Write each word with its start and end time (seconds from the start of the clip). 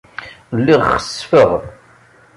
Lliɣ 0.57 0.81
xessfeɣ. 0.93 1.49